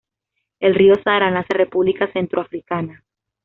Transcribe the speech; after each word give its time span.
El 0.59 0.73
río 0.73 0.95
Sara 1.03 1.29
nace 1.29 1.53
en 1.53 1.59
la 1.59 1.65
República 1.65 2.11
Centroafricana. 2.11 3.03